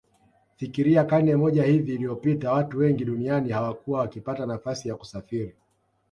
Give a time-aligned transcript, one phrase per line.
[0.55, 5.55] Fikiria karne moja hivi iliyopita watu wengi duniani hawakuwa wakipata nafasi ya kusafiri